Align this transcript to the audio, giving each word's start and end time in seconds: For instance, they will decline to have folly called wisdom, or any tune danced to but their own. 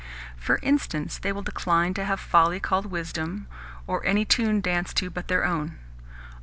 For 0.35 0.57
instance, 0.63 1.19
they 1.19 1.31
will 1.31 1.43
decline 1.43 1.93
to 1.93 2.03
have 2.05 2.19
folly 2.19 2.59
called 2.59 2.87
wisdom, 2.87 3.45
or 3.85 4.03
any 4.03 4.25
tune 4.25 4.59
danced 4.59 4.97
to 4.97 5.11
but 5.11 5.27
their 5.27 5.45
own. 5.45 5.77